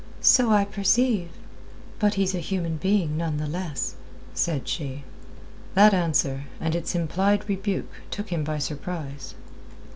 [0.19, 1.29] "So I perceive.
[1.99, 3.97] But he's a human being none the less,"
[4.33, 5.03] said she.
[5.75, 9.35] That answer, and its implied rebuke, took him by surprise.